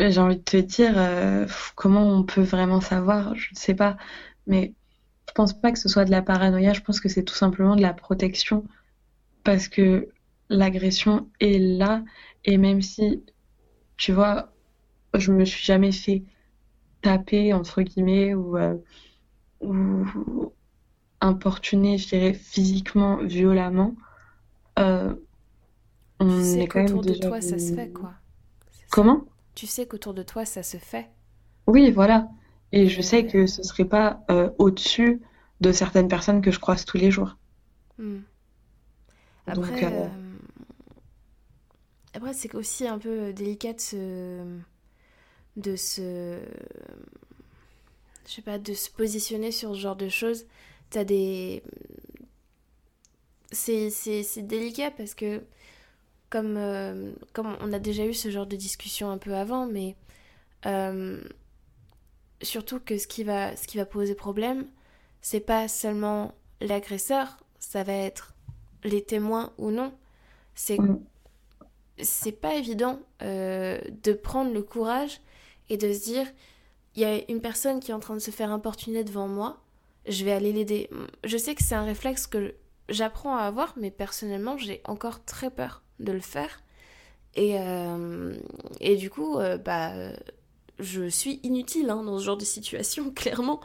[0.00, 3.34] j'ai envie de te dire, euh, comment on peut vraiment savoir?
[3.36, 3.96] Je ne sais pas.
[4.46, 4.74] Mais
[5.28, 6.72] je pense pas que ce soit de la paranoïa.
[6.72, 8.64] Je pense que c'est tout simplement de la protection.
[9.44, 10.08] Parce que
[10.52, 12.04] l'agression est là.
[12.44, 13.24] Et même si,
[13.96, 14.52] tu vois,
[15.14, 16.24] je me suis jamais fait
[17.02, 18.76] taper, entre guillemets, ou, euh,
[19.60, 20.52] ou
[21.20, 23.94] importuner, je dirais, physiquement, violemment,
[24.78, 28.12] euh, Tu on sais est quand même qu'autour de déjà toi, ça se fait, quoi.
[28.90, 29.24] Comment?
[29.54, 31.10] Tu sais qu'autour de toi, ça se fait.
[31.66, 32.28] Oui, voilà.
[32.72, 35.20] Et je sais que ce serait pas euh, au-dessus
[35.60, 37.36] de certaines personnes que je croise tous les jours.
[37.98, 38.20] hmm.
[39.54, 40.08] Donc, euh, euh,
[42.14, 44.58] après c'est aussi un peu délicat de se,
[45.56, 46.38] de se,
[48.26, 50.46] je sais pas, de se positionner sur ce genre de choses.
[50.90, 51.62] T'as des,
[53.52, 55.42] c'est, délicat parce que
[56.30, 59.96] comme, euh, comme on a déjà eu ce genre de discussion un peu avant, mais
[60.66, 61.22] euh,
[62.40, 64.66] surtout que ce qui va, ce qui va poser problème,
[65.20, 68.34] c'est pas seulement l'agresseur, ça va être
[68.84, 69.92] les témoins ou non.
[70.54, 71.00] C'est mm,
[72.02, 75.20] c'est pas évident euh, de prendre le courage
[75.68, 76.26] et de se dire
[76.94, 79.62] il y a une personne qui est en train de se faire importuner devant moi,
[80.06, 80.90] je vais aller l'aider.
[81.24, 82.54] Je sais que c'est un réflexe que
[82.88, 86.62] j'apprends à avoir, mais personnellement, j'ai encore très peur de le faire.
[87.34, 88.36] Et, euh,
[88.80, 89.92] et du coup, euh, bah,
[90.78, 93.60] je suis inutile hein, dans ce genre de situation, clairement.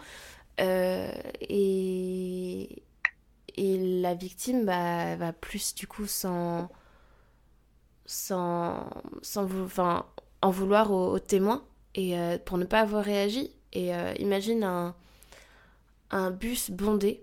[0.60, 2.84] Et,
[3.58, 6.70] et la victime bah, va plus, du coup, s'en
[8.08, 8.90] sans,
[9.22, 9.70] sans vou-
[10.42, 13.52] en vouloir aux, aux témoins et euh, pour ne pas avoir réagi.
[13.74, 14.96] Et euh, imagine un,
[16.10, 17.22] un bus bondé.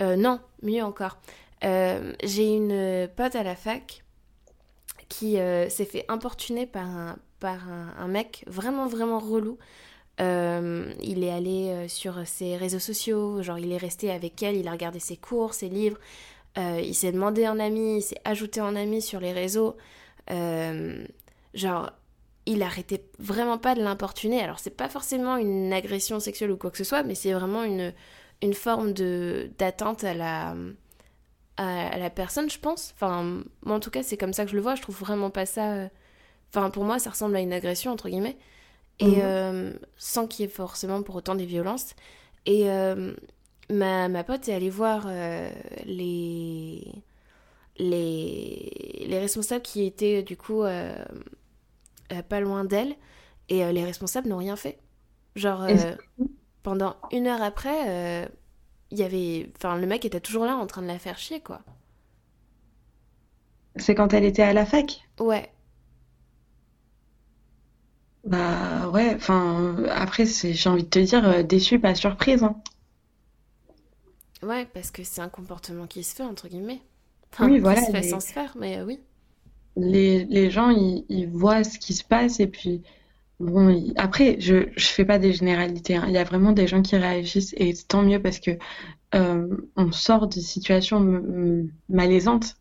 [0.00, 1.18] Euh, non, mieux encore.
[1.62, 4.04] J'ai une pote à la fac
[5.08, 9.58] qui s'est fait importuner par un, par un, mec vraiment, vraiment relou.
[10.18, 14.72] Il est allé sur ses réseaux sociaux, genre il est resté avec elle, il a
[14.72, 15.98] regardé ses cours, ses livres,
[16.56, 19.76] il s'est demandé en ami, il s'est ajouté en ami sur les réseaux.
[20.30, 21.04] Euh,
[21.54, 21.92] genre,
[22.46, 24.40] il arrêtait vraiment pas de l'importuner.
[24.42, 27.64] Alors, c'est pas forcément une agression sexuelle ou quoi que ce soit, mais c'est vraiment
[27.64, 27.92] une,
[28.42, 30.54] une forme de d'atteinte à la,
[31.56, 32.92] à, la personne, je pense.
[32.94, 34.74] Enfin, moi, en tout cas, c'est comme ça que je le vois.
[34.74, 35.72] Je trouve vraiment pas ça.
[35.74, 35.88] euh,
[36.54, 38.38] Enfin, pour moi, ça ressemble à une agression, entre guillemets.
[39.00, 39.78] et Mhm.
[39.96, 41.94] sans qu'il y ait forcément pour autant des violences.
[42.46, 42.66] Et
[43.70, 45.08] ma, ma pote est allée voir
[45.86, 46.84] les,
[47.80, 50.64] les, les responsables qui étaient du coup
[52.28, 52.94] pas loin d'elle,
[53.48, 54.78] et les responsables n'ont rien fait.
[55.36, 55.66] Genre,
[56.62, 58.30] pendant une heure après,
[58.90, 59.50] il y avait...
[59.56, 61.62] Enfin, le mec était toujours là en train de la faire chier, quoi.
[63.74, 65.08] C'est quand elle était à la fac?
[65.18, 65.52] Ouais,
[68.24, 72.56] Bah ouais, enfin après c'est j'ai envie de te dire euh, déçu pas surprise hein.
[74.42, 76.82] ouais, parce que c'est un comportement qui se fait, entre guillemets.
[77.32, 79.00] Enfin, Oui voilà se fait les, sans se faire, mais euh, oui.
[79.76, 82.82] les, les gens ils, ils voient ce qui se passe et puis
[83.40, 86.04] bon ils- après je je fais pas des généralités hein.
[86.08, 88.52] Il y a vraiment des gens qui réagissent et tant mieux parce que
[89.14, 91.00] euh, on sort de situations
[91.88, 92.56] malaisantes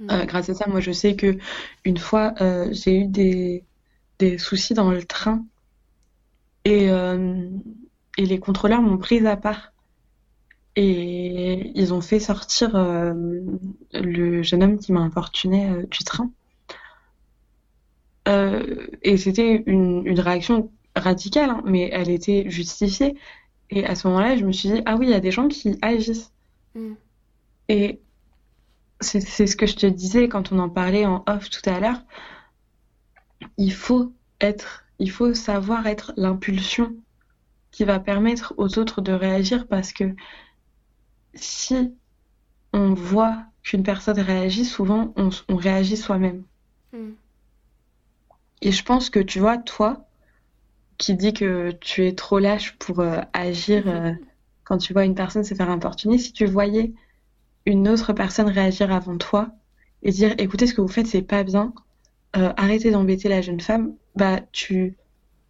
[0.00, 0.10] Mm.
[0.10, 0.66] Euh, grâce à ça.
[0.68, 1.38] Moi je sais que
[1.84, 2.34] une fois
[2.72, 3.64] j'ai eu des
[4.20, 5.44] des soucis dans le train
[6.64, 6.88] et
[8.18, 9.72] et les contrôleurs m'ont prise à part.
[10.76, 13.12] Et ils ont fait sortir euh,
[13.92, 16.30] le jeune homme qui m'a importuné euh, du train.
[18.28, 23.16] Euh, et c'était une, une réaction radicale, hein, mais elle était justifiée.
[23.70, 25.48] Et à ce moment-là, je me suis dit, ah oui, il y a des gens
[25.48, 26.32] qui agissent.
[26.74, 26.92] Mm.
[27.68, 28.00] Et
[29.00, 31.80] c'est c'est ce que je te disais quand on en parlait en off tout à
[31.80, 32.02] l'heure.
[33.56, 36.94] Il faut être, il faut savoir être l'impulsion
[37.70, 40.14] qui va permettre aux autres de réagir parce que
[41.34, 41.94] si
[42.72, 46.44] on voit qu'une personne réagit, souvent on, on réagit soi-même.
[46.92, 47.10] Mm.
[48.62, 50.06] Et je pense que tu vois, toi,
[50.98, 54.12] qui dis que tu es trop lâche pour euh, agir euh,
[54.64, 56.92] quand tu vois une personne se faire importuner, si tu voyais
[57.64, 59.50] une autre personne réagir avant toi
[60.02, 61.72] et dire, écoutez, ce que vous faites, c'est pas bien,
[62.36, 64.96] euh, arrêtez d'embêter la jeune femme, bah tu,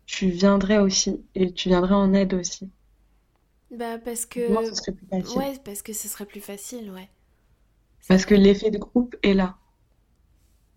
[0.07, 2.71] tu viendrais aussi et tu viendrais en aide aussi.
[3.71, 4.69] Bah, parce Moi, que...
[4.69, 5.43] ce serait plus facile.
[5.43, 7.09] Ouais, parce que ce serait plus facile, ouais.
[8.09, 9.57] Parce que l'effet de groupe est là.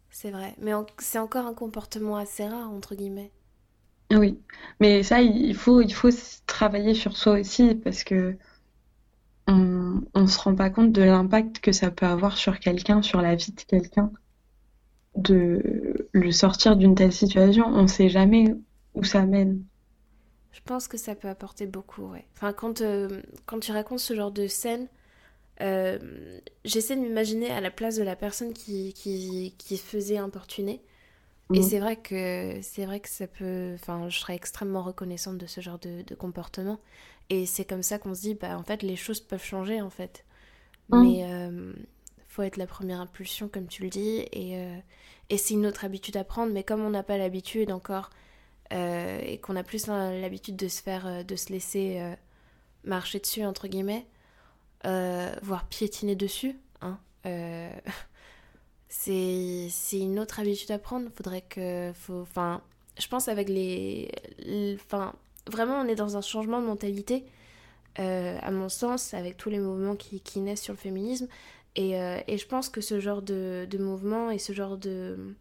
[0.09, 0.55] C'est vrai.
[0.59, 3.33] Mais en- c'est encore un comportement assez rare, entre guillemets.
[4.13, 4.39] Oui.
[4.79, 6.09] Mais ça, il faut, il faut
[6.47, 8.37] travailler sur soi aussi parce que
[9.47, 13.21] on, on se rend pas compte de l'impact que ça peut avoir sur quelqu'un, sur
[13.21, 14.11] la vie de quelqu'un,
[15.15, 17.65] de le sortir d'une telle situation.
[17.67, 18.53] On sait jamais
[18.93, 19.63] où ça mène.
[20.53, 22.25] Je pense que ça peut apporter beaucoup, ouais.
[22.35, 24.87] Enfin, quand, euh, quand tu racontes ce genre de scène,
[25.61, 30.81] euh, j'essaie de m'imaginer à la place de la personne qui, qui, qui faisait importuner.
[31.53, 31.63] Et Mm.
[31.63, 33.73] c'est vrai que c'est vrai que ça peut...
[33.75, 36.79] Enfin, je serais extrêmement reconnaissante de ce genre de, de comportement.
[37.29, 39.89] Et c'est comme ça qu'on se dit, bah, en fait, les choses peuvent changer, en
[39.91, 40.25] fait.
[40.89, 41.01] Mm.
[41.03, 41.73] Mais euh,
[42.27, 44.25] faut être la première impulsion, comme tu le dis.
[44.33, 44.77] Et, euh,
[45.29, 46.53] et c'est une autre habitude à prendre.
[46.53, 48.09] Mais comme on n'a pas l'habitude encore,
[48.73, 52.15] euh, et qu'on a plus l'habitude de se faire, euh, de se laisser euh,
[52.83, 54.07] marcher dessus, entre guillemets,
[54.83, 56.97] voire piétiner dessus, hein,
[58.89, 61.09] c'est une autre habitude à prendre.
[61.15, 61.91] Faudrait que.
[62.21, 62.61] Enfin,
[62.99, 64.09] je pense avec les.
[64.75, 65.13] Enfin,
[65.49, 67.25] vraiment, on est dans un changement de mentalité,
[67.95, 71.27] à mon sens, avec tous les mouvements qui, naissent sur le féminisme.
[71.75, 75.35] Et, et je pense que ce genre de mouvement et ce genre de,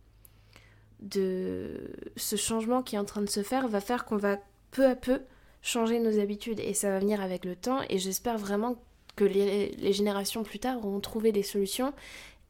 [1.03, 1.93] de.
[2.17, 4.39] Ce changement qui est en train de se faire va faire qu'on va
[4.71, 5.21] peu à peu
[5.61, 6.61] changer nos habitudes.
[6.61, 7.81] Et ça va venir avec le temps.
[7.91, 8.77] Et j'espère vraiment
[9.15, 11.93] que les, les générations plus tard auront trouvé des solutions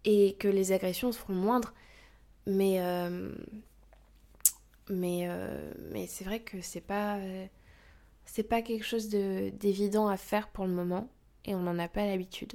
[0.04, 1.72] et que les agressions seront moindres.
[2.46, 3.32] Mais, euh,
[4.88, 7.46] mais, euh, mais c'est vrai que c'est pas, euh,
[8.24, 11.08] c'est pas quelque chose de, d'évident à faire pour le moment
[11.44, 12.54] et on n'en a pas l'habitude.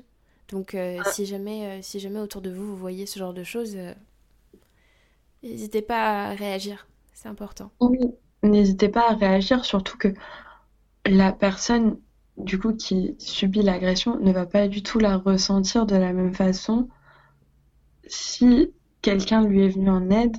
[0.50, 3.78] Donc euh, si, jamais, si jamais autour de vous vous voyez ce genre de choses,
[5.43, 7.71] n'hésitez pas à réagir, c'est important.
[7.80, 8.00] Oui.
[8.43, 10.10] N'hésitez pas à réagir, surtout que
[11.06, 12.00] la personne,
[12.38, 16.34] du coup, qui subit l'agression ne va pas du tout la ressentir de la même
[16.34, 16.88] façon
[18.08, 18.71] si
[19.02, 20.38] quelqu'un lui est venu en aide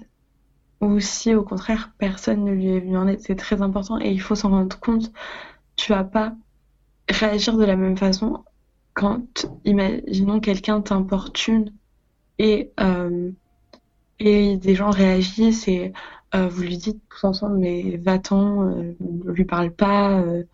[0.80, 3.20] ou si au contraire personne ne lui est venu en aide.
[3.20, 5.10] C'est très important et il faut s'en rendre compte.
[5.76, 6.34] Tu vas pas
[7.08, 8.44] réagir de la même façon
[8.94, 11.72] quand, imaginons, quelqu'un t'importune
[12.38, 13.30] et, euh,
[14.20, 15.92] et des gens réagissent et
[16.34, 20.44] euh, vous lui dites tous ensemble, mais va-t'en, euh, ne lui parle pas, euh,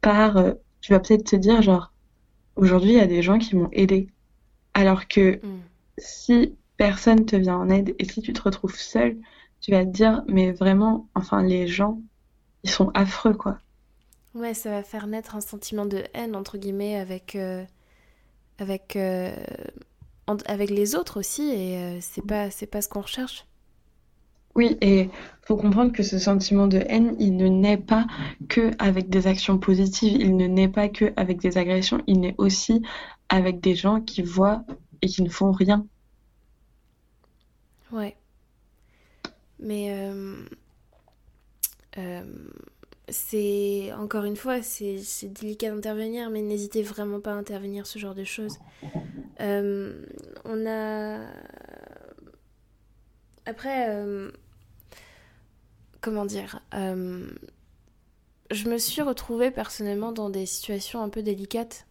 [0.00, 0.36] pars.
[0.36, 1.92] euh, tu vas peut-être te dire, genre,
[2.56, 4.08] aujourd'hui, il y a des gens qui m'ont aidé.
[4.74, 5.60] Alors que Mm.
[5.98, 9.18] si personne te vient en aide et si tu te retrouves seul,
[9.60, 12.02] tu vas te dire, mais vraiment, enfin, les gens,
[12.64, 13.58] ils sont affreux, quoi.
[14.34, 17.64] Ouais, ça va faire naître un sentiment de haine, entre guillemets, avec, euh,
[18.58, 18.96] avec,
[20.30, 23.46] en- avec les autres aussi, et euh, c'est pas, c'est pas ce qu'on recherche.
[24.54, 25.10] Oui, et
[25.42, 28.06] faut comprendre que ce sentiment de haine, il ne naît pas
[28.48, 32.34] que avec des actions positives, il ne naît pas que avec des agressions, il naît
[32.38, 32.82] aussi
[33.28, 34.64] avec des gens qui voient
[35.02, 35.86] et qui ne font rien.
[37.92, 38.16] Ouais.
[39.58, 40.44] Mais euh,
[41.98, 42.22] euh,
[43.08, 48.14] c'est encore une fois, c'est délicat d'intervenir, mais n'hésitez vraiment pas à intervenir ce genre
[48.14, 48.58] de choses.
[49.40, 50.04] Euh,
[50.44, 51.26] on a
[53.46, 53.88] après,
[56.00, 61.86] comment dire, je me suis retrouvée personnellement dans des situations un peu délicates.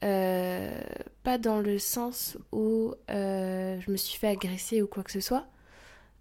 [0.00, 5.46] pas dans le sens où je me suis fait agresser ou quoi que ce soit,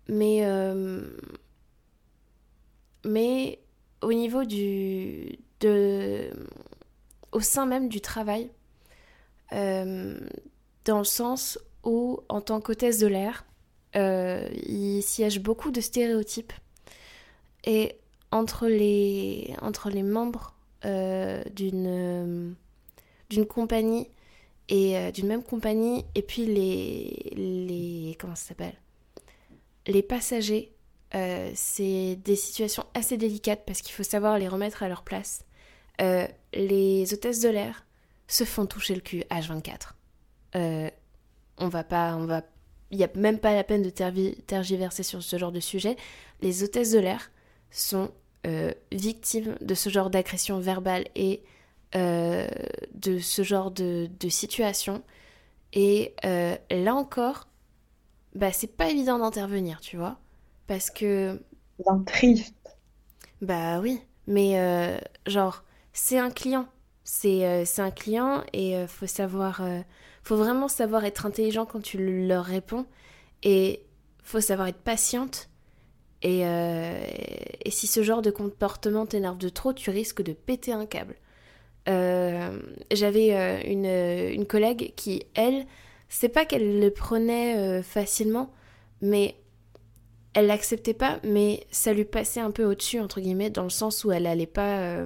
[0.08, 0.44] mais
[3.06, 3.60] mais
[4.02, 6.32] au niveau du de
[7.32, 8.52] au sein même du travail
[9.54, 10.20] euh,
[10.86, 13.46] dans le sens où en tant qu'hôtesse de l'air
[13.96, 16.54] euh, il siège beaucoup de stéréotypes
[17.66, 17.96] et
[18.32, 19.54] entre les
[20.04, 22.56] membres euh, d'une
[23.30, 24.10] d'une compagnie
[24.70, 28.76] et d'une même compagnie et puis les comment ça s'appelle?
[29.88, 30.74] Les passagers
[31.16, 35.46] euh, c'est des situations assez délicates parce qu'il faut savoir les remettre à leur place.
[36.02, 37.86] Euh, les hôtesses de l'air
[38.34, 39.94] se font toucher le cul H24.
[40.56, 40.90] Euh,
[41.58, 42.42] on va pas, on va,
[42.92, 45.98] il n'y a même pas la peine de tergiverser sur ce genre de sujet.
[46.42, 47.32] Les hôtesses de l'air
[47.72, 48.12] sont
[48.92, 51.44] victimes de ce genre d'agression verbale et
[51.94, 55.02] de ce genre de, de situation.
[55.72, 57.48] Et là encore,
[58.36, 60.18] bah, c'est pas évident d'intervenir, tu vois.
[60.68, 61.42] Parce que.
[61.80, 62.56] C'est triste.
[63.42, 66.68] Bah oui, mais euh, genre, c'est un client.
[67.04, 69.62] C'est euh, c'est un client et euh, faut savoir.
[70.24, 72.86] faut vraiment savoir être intelligent quand tu leur réponds.
[73.44, 73.82] Et
[74.24, 75.50] faut savoir être patiente.
[76.22, 76.44] Et,
[77.66, 81.16] et si ce genre de comportement t'énerve de trop, tu risques de péter un câble.
[81.86, 85.66] J'avais une, une collègue qui, elle,
[86.08, 88.54] c'est pas qu'elle le prenait facilement,
[89.02, 89.36] mais
[90.34, 94.06] elle l'acceptait pas, mais ça lui passait un peu au-dessus, entre guillemets, dans le sens
[94.06, 95.04] où elle allait pas.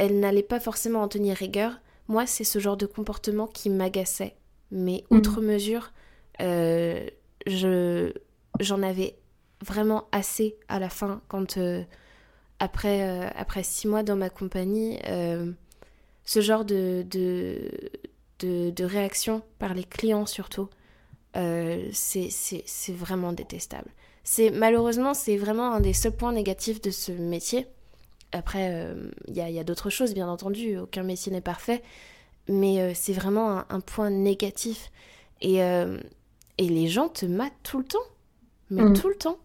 [0.00, 1.80] Euh, elle n'allait pas forcément en tenir rigueur.
[2.08, 4.34] Moi, c'est ce genre de comportement qui m'agaçait.
[4.70, 5.16] Mais mm.
[5.16, 5.92] outre mesure,
[6.40, 7.06] euh,
[7.46, 8.12] je
[8.58, 9.16] j'en avais
[9.62, 11.82] vraiment assez à la fin quand euh,
[12.58, 14.98] après après six mois dans ma compagnie,
[16.24, 17.70] ce genre de de,
[18.40, 20.68] de de réaction par les clients surtout
[21.36, 23.90] euh, c'est vraiment détestable.
[24.24, 27.66] C'est malheureusement c'est vraiment un des seuls points négatifs de ce métier.
[28.32, 30.78] Après, euh, il y a, y a d'autres choses bien entendu.
[30.78, 31.82] Aucun métier n'est parfait,
[32.48, 34.90] mais euh, c'est vraiment un, point négatif.
[35.42, 37.98] Et, et les gens te matent tout le temps,
[38.68, 38.92] mais mm.
[38.92, 39.38] tout le temps.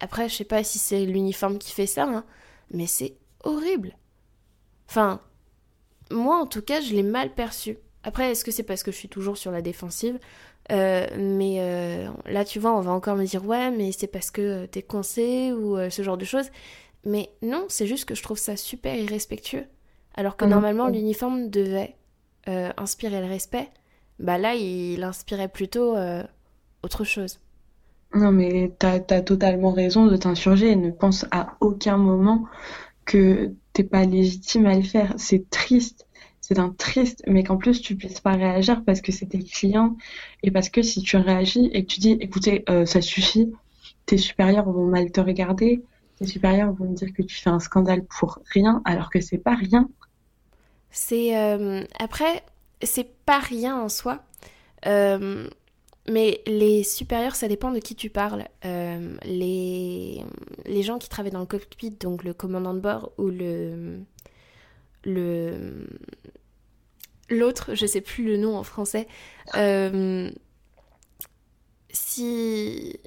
[0.00, 2.24] Après, je sais pas si c'est l'uniforme qui fait ça, hein,
[2.70, 3.94] mais c'est horrible.
[4.88, 5.20] Enfin,
[6.10, 7.78] moi en tout cas, je l'ai mal perçu.
[8.02, 10.18] Après, est-ce que c'est parce que je suis toujours sur la défensive?
[10.72, 14.30] Euh, mais euh, là, tu vois, on va encore me dire ouais, mais c'est parce
[14.30, 16.50] que t'es coincé ou euh, ce genre de choses.
[17.04, 19.64] Mais non, c'est juste que je trouve ça super irrespectueux.
[20.14, 21.96] Alors que ah normalement, l'uniforme devait
[22.46, 23.68] inspirer le respect.
[24.18, 25.96] Bah là, il inspirait plutôt
[26.82, 27.38] autre chose.
[28.14, 32.44] Non, mais t'as as totalement raison de t'insurger et ne pense à aucun moment
[33.04, 35.14] que t'es pas légitime à le faire.
[35.16, 36.06] C'est triste
[36.50, 39.96] c'est un triste, mais qu'en plus tu puisses pas réagir parce que c'est tes clients
[40.42, 43.52] et parce que si tu réagis et que tu dis écoutez, euh, ça suffit,
[44.04, 45.84] tes supérieurs vont mal te regarder,
[46.20, 49.38] tes supérieurs vont me dire que tu fais un scandale pour rien alors que c'est
[49.38, 49.88] pas rien.
[50.90, 52.44] C'est euh, après,
[52.82, 54.22] c'est pas rien en soi.
[54.86, 55.48] Euh,
[56.08, 58.44] mais les supérieurs, ça dépend de qui tu parles.
[58.62, 60.24] les,
[60.66, 64.00] les gens qui travaillent dans le cockpit, donc le commandant de bord ou le,
[65.04, 65.86] le
[67.30, 69.06] l'autre, je sais plus le nom en français,
[69.56, 70.30] euh,
[71.90, 72.98] si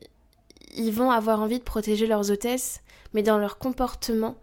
[0.75, 2.81] ils vont avoir envie de protéger leurs hôtesses,
[3.13, 4.37] mais dans leur comportement,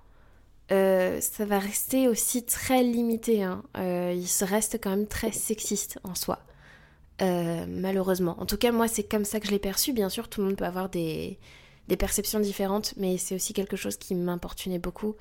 [0.72, 3.42] euh, ça va rester aussi très limité.
[3.42, 3.62] Hein.
[3.76, 6.40] Euh, ils se restent quand même très sexistes en soi,
[7.20, 8.40] malheureusement.
[8.40, 9.92] En tout cas, moi, c'est comme ça que je l'ai perçu.
[9.92, 11.38] Bien sûr, tout le monde peut avoir des,
[11.88, 15.16] des perceptions différentes, mais c'est aussi quelque chose qui m'importunait beaucoup.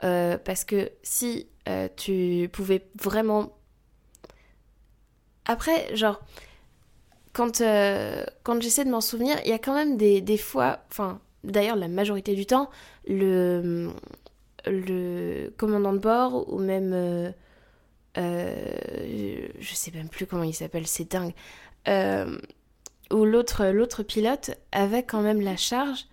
[0.00, 1.48] parce que si
[1.96, 3.58] tu pouvais vraiment
[5.48, 6.20] après, genre,
[7.32, 10.80] quand, euh, quand j'essaie de m'en souvenir, il y a quand même des, des fois,
[10.90, 12.70] enfin, d'ailleurs, la majorité du temps,
[13.06, 13.90] le,
[15.56, 16.92] commandant de bord ou même.
[16.92, 17.30] Euh,
[18.16, 21.32] euh, je sais même plus comment il s'appelle, c'est dingue.
[23.10, 26.06] où l'autre l'autre pilote avait quand même la charge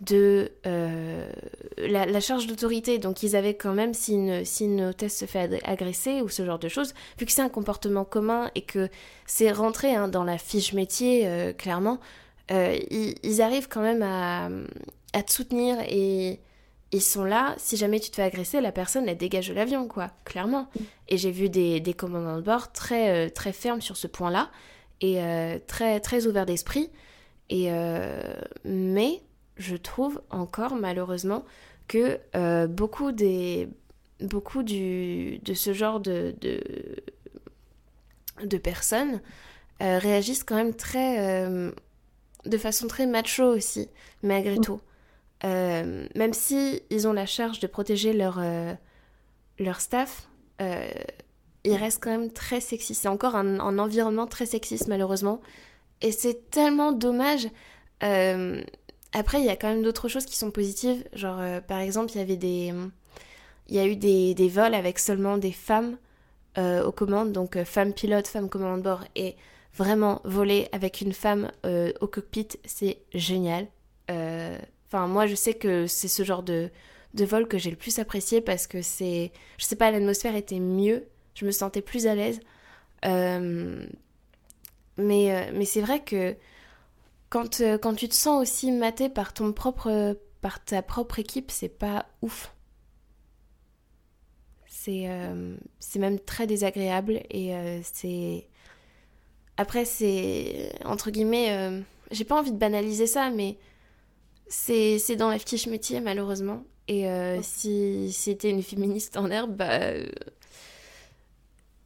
[0.00, 1.28] de euh,
[1.76, 2.98] la, charge d'autorité.
[2.98, 6.44] Donc ils avaient quand même, si une, si une hôtesse se fait agresser ou ce
[6.44, 8.88] genre de choses, vu que c'est un comportement commun et que
[9.26, 11.98] c'est rentré hein, dans la fiche métier, euh, clairement,
[12.50, 12.78] euh,
[13.22, 14.48] ils, arrivent quand même à,
[15.12, 16.40] à, te soutenir et
[16.92, 17.54] ils sont là.
[17.58, 20.68] Si jamais tu te fais agresser, la personne, elle dégage de l'avion, quoi, clairement.
[21.08, 24.50] Et j'ai vu des, des, commandants de bord très, très fermes sur ce point-là
[25.00, 25.20] et
[25.66, 26.90] très, très ouverts d'esprit.
[27.50, 27.70] Et
[28.64, 29.22] mais
[29.58, 31.44] je trouve encore malheureusement
[31.88, 33.68] que euh, beaucoup des
[34.20, 36.34] beaucoup du, de ce genre de,
[38.42, 39.20] de, personnes
[39.80, 41.70] euh, réagissent quand même très euh,
[42.48, 43.88] de façon très macho aussi
[44.22, 44.60] malgré mm.
[44.62, 44.80] tout
[45.44, 48.42] même si ils ont la charge de protéger leur
[49.58, 50.28] leur staff
[50.60, 55.40] ils restent quand même très sexistes c'est encore un, un, environnement très sexiste malheureusement
[56.00, 57.48] et c'est tellement dommage
[59.12, 61.04] après, il y a quand même d'autres choses qui sont positives.
[61.12, 62.72] Genre, euh, par exemple, il y avait des.
[63.68, 65.98] Il y a eu des, des vols avec seulement des femmes
[66.56, 69.04] euh, aux commandes, donc euh, femmes pilotes, femmes commandes de bord.
[69.14, 69.36] Et
[69.78, 73.66] vraiment, voler avec une femme au cockpit, c'est génial.
[74.08, 76.70] Enfin, moi, je sais que c'est ce genre de,
[77.14, 79.32] de vol que j'ai le plus apprécié parce que c'est.
[79.58, 81.06] Je sais pas, l'atmosphère était mieux.
[81.34, 82.40] Je me sentais plus à l'aise.
[83.04, 83.80] mais
[84.96, 86.36] mais c'est vrai que
[87.28, 91.50] quand, euh, quand tu te sens aussi maté par ton propre par ta propre équipe,
[91.50, 92.54] c'est pas ouf.
[94.66, 95.56] C'est euh,
[95.96, 98.48] même très désagréable et euh, c'est
[99.58, 103.58] après c'est entre guillemets j'ai pas envie de banaliser ça mais
[104.48, 107.06] c'est c'est dans fiche métier malheureusement et
[107.42, 109.78] si c'était une féministe en herbe bah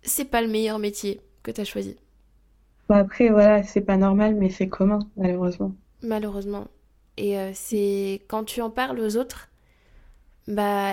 [0.02, 1.96] c'est pas le meilleur métier que tu as choisi
[2.88, 5.74] après, voilà, c'est pas normal, mais c'est commun, malheureusement.
[6.02, 6.66] Malheureusement.
[7.16, 9.48] Et euh, c'est quand tu en parles aux autres,
[10.48, 10.92] bah.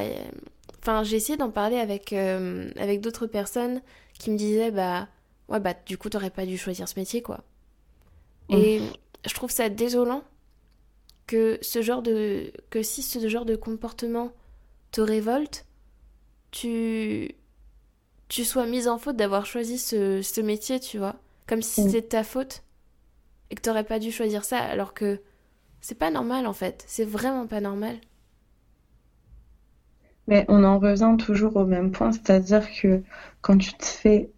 [0.79, 3.81] Enfin, j'ai essayé d'en parler avec, euh, avec d'autres personnes
[4.17, 5.07] qui me disaient, bah.
[5.49, 7.43] Ouais, bah, du coup, t'aurais pas dû choisir ce métier, quoi.
[8.49, 8.91] Et
[9.27, 10.23] je trouve ça désolant
[11.27, 12.51] que ce genre de.
[12.69, 14.31] que si ce genre de comportement
[14.91, 15.65] te révolte,
[16.51, 17.35] tu.
[18.29, 21.15] tu sois mise en faute d'avoir choisi ce, ce métier, tu vois.
[21.47, 22.63] Comme si c'était de ta faute
[23.51, 25.21] et que t'aurais pas dû choisir ça alors que
[25.81, 26.85] c'est pas normal en fait.
[26.87, 27.97] C'est vraiment pas normal.
[30.27, 33.03] Mais on en revient toujours au même point, c'est-à-dire que
[33.41, 34.31] quand tu te fais,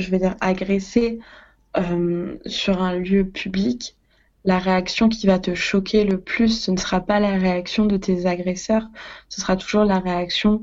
[0.00, 1.18] je vais dire, agresser
[1.76, 3.96] euh, sur un lieu public,
[4.44, 7.96] la réaction qui va te choquer le plus, ce ne sera pas la réaction de
[7.96, 8.88] tes agresseurs,
[9.28, 10.62] ce sera toujours la réaction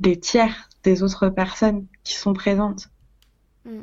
[0.00, 2.88] des tiers, des autres personnes qui sont présentes.
[3.64, 3.80] Mm.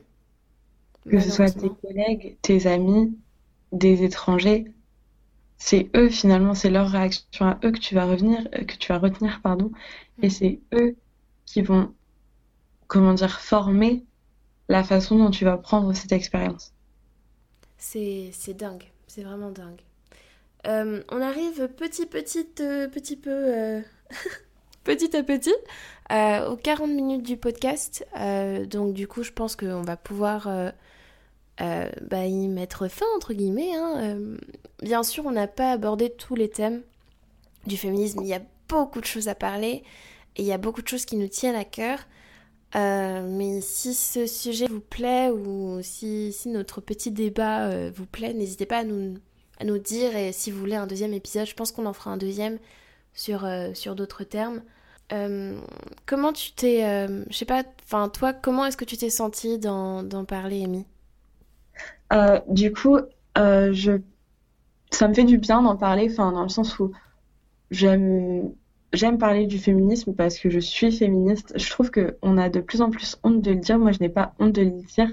[1.09, 3.15] Que ce soit tes collègues, tes amis,
[3.71, 4.65] des étrangers,
[5.57, 8.91] c'est eux finalement, c'est leur réaction à eux que tu vas revenir, euh, que tu
[8.91, 9.71] vas retenir, pardon,
[10.21, 10.95] et c'est eux
[11.45, 11.93] qui vont,
[12.87, 14.03] comment dire, former
[14.69, 16.73] la façon dont tu vas prendre cette expérience.
[17.77, 19.81] C'est dingue, c'est vraiment dingue.
[20.65, 23.83] Euh, on arrive petit petit euh, petit peu
[24.83, 25.53] petit à petit
[26.09, 28.05] aux 40 minutes du podcast.
[28.69, 30.47] donc du coup, je pense qu'on va pouvoir
[31.61, 33.73] euh, bah, y mettre fin, entre guillemets.
[33.73, 33.93] Hein.
[33.97, 34.37] Euh,
[34.81, 36.81] bien sûr, on n'a pas abordé tous les thèmes
[37.65, 38.19] du féminisme.
[38.21, 39.83] Il y a beaucoup de choses à parler
[40.35, 41.99] et il y a beaucoup de choses qui nous tiennent à cœur.
[42.75, 48.33] Euh, mais si ce sujet vous plaît ou si, si notre petit débat vous plaît,
[48.33, 49.15] n'hésitez pas à nous,
[49.59, 50.15] à nous dire.
[50.15, 52.59] Et si vous voulez un deuxième épisode, je pense qu'on en fera un deuxième
[53.13, 54.61] sur, sur d'autres termes.
[56.05, 57.07] comment tu t'es...
[57.29, 60.85] je sais pas, enfin toi, comment est-ce que tu t'es sentie d'en parler, Amy?
[62.13, 62.97] Euh, du coup,
[63.37, 63.93] euh, je...
[64.91, 66.91] ça me fait du bien d'en parler, enfin, dans le sens où
[67.71, 68.53] j'aime
[68.95, 71.53] j'aime parler du féminisme parce que je suis féministe.
[71.55, 73.77] Je trouve qu'on a de plus en plus honte de le dire.
[73.77, 75.09] Moi, je n'ai pas honte de le dire.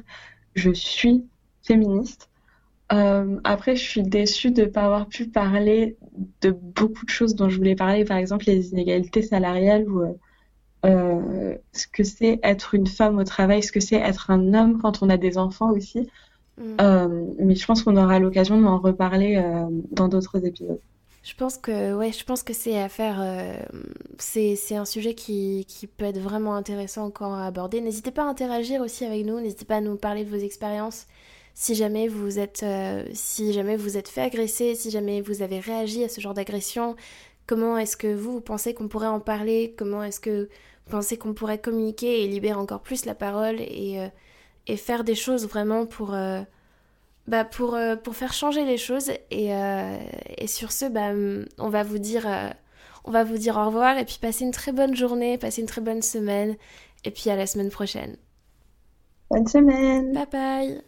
[0.54, 1.24] Je suis
[1.62, 2.28] féministe.
[2.92, 5.96] Euh, après, je suis déçue de ne pas avoir pu parler
[6.42, 10.14] de beaucoup de choses dont je voulais parler, par exemple les inégalités salariales ou
[10.84, 14.80] euh, ce que c'est être une femme au travail, ce que c'est être un homme
[14.80, 16.08] quand on a des enfants aussi.
[16.58, 16.76] Mm.
[16.80, 20.80] Euh, mais je pense qu'on aura l'occasion d'en reparler euh, dans d'autres épisodes.
[21.22, 23.20] Je pense que ouais, je pense que c'est à faire.
[23.20, 23.54] Euh,
[24.18, 27.80] c'est, un sujet qui, qui, peut être vraiment intéressant encore à aborder.
[27.80, 29.40] N'hésitez pas à interagir aussi avec nous.
[29.40, 31.06] N'hésitez pas à nous parler de vos expériences.
[31.54, 32.64] Si jamais vous êtes,
[33.12, 36.96] si jamais vous êtes fait agresser, si jamais vous avez réagi à ce genre d'agression,
[37.46, 39.74] comment est-ce que vous, pensez qu'on pourrait en parler?
[39.76, 40.48] Comment est-ce que
[40.86, 44.00] vous pensez qu'on pourrait communiquer et libérer encore plus la parole et
[44.66, 46.42] et faire des choses vraiment pour, euh,
[47.26, 49.10] bah pour, pour faire changer les choses.
[49.30, 49.50] Et,
[50.38, 51.12] et sur ce, bah,
[51.58, 52.26] on va vous dire
[53.04, 55.66] on va vous dire au revoir et puis passez une très bonne journée, passez une
[55.66, 56.56] très bonne semaine
[57.04, 58.16] et puis à la semaine prochaine.
[59.30, 60.12] Bonne semaine.
[60.12, 60.82] Bye bye.